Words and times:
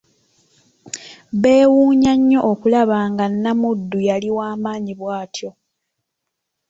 Beewunya 1.41 2.13
nnyo 2.19 2.39
okulaba 2.51 2.97
nga 3.11 3.25
Namuddu 3.41 3.99
yali 4.09 4.29
wamaanyi 4.37 4.93
bwatyo. 4.99 5.49